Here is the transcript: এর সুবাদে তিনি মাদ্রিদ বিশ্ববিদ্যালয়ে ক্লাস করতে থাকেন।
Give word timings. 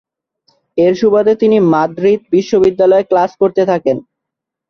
এর 0.77 0.93
সুবাদে 0.99 1.33
তিনি 1.41 1.57
মাদ্রিদ 1.73 2.21
বিশ্ববিদ্যালয়ে 2.33 3.07
ক্লাস 3.09 3.31
করতে 3.41 3.61
থাকেন। 3.65 3.97